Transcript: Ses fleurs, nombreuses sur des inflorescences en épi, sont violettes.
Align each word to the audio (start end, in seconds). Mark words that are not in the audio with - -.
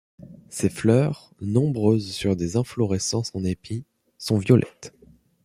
Ses 0.49 0.69
fleurs, 0.71 1.31
nombreuses 1.41 2.11
sur 2.11 2.35
des 2.35 2.57
inflorescences 2.57 3.29
en 3.35 3.43
épi, 3.43 3.85
sont 4.17 4.39
violettes. 4.39 4.95